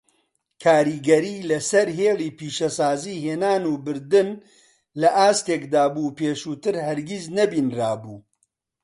[0.63, 4.29] کاریگەری لەسەر هێڵی پیشەسازی هێنان و بردن
[5.01, 8.19] لە ئاستێکدا بوو پێشووتر هەرگیز نەبینرابوو.